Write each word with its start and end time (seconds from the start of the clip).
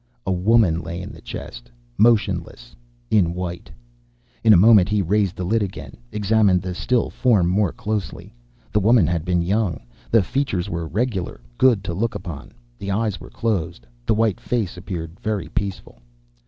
A 0.25 0.31
woman 0.31 0.81
lay 0.81 0.99
in 0.99 1.11
the 1.11 1.21
chest 1.21 1.69
motionless, 1.95 2.75
in 3.11 3.35
white. 3.35 3.69
In 4.43 4.51
a 4.51 4.57
moment 4.57 4.89
he 4.89 5.03
raised 5.03 5.35
the 5.35 5.43
lid 5.43 5.61
again; 5.61 5.93
examined 6.11 6.63
the 6.63 6.73
still 6.73 7.11
form 7.11 7.45
more 7.47 7.71
closely. 7.71 8.33
The 8.71 8.79
woman 8.79 9.05
had 9.05 9.23
been 9.23 9.43
young. 9.43 9.81
The 10.09 10.23
features 10.23 10.71
were 10.71 10.87
regular, 10.87 11.39
good 11.55 11.83
to 11.83 11.93
look 11.93 12.15
upon. 12.15 12.51
The 12.79 12.89
eyes 12.89 13.19
were 13.19 13.29
closed; 13.29 13.85
the 14.07 14.15
white 14.15 14.39
face 14.39 14.75
appeared 14.75 15.19
very 15.19 15.49
peaceful. 15.49 15.99